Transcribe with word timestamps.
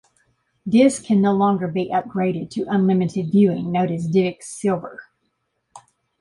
Discs 0.67 1.05
can 1.05 1.21
no 1.21 1.31
longer 1.31 1.67
be 1.67 1.91
upgraded 1.93 2.49
to 2.53 2.65
unlimited 2.67 3.27
viewing, 3.31 3.71
known 3.71 3.93
as 3.93 4.07
Divx 4.09 4.41
Silver. 4.45 5.03